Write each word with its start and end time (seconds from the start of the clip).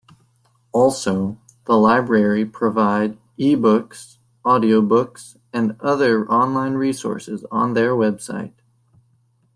Also, 0.71 1.37
the 1.65 1.75
library 1.77 2.43
provide 2.43 3.19
E-Books, 3.37 4.17
Audiobooks, 4.43 5.37
and 5.53 5.75
other 5.79 6.27
online 6.27 6.73
resources 6.73 7.45
on 7.51 7.75
their 7.75 7.91
website. 7.91 8.53